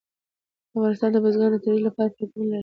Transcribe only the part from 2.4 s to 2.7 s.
لري.